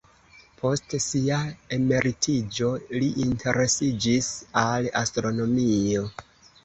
Post 0.61 0.93
sia 1.07 1.41
emeritiĝo 1.77 2.71
li 3.03 3.11
interesiĝis 3.29 4.31
al 4.67 4.89
astronomio. 5.03 6.09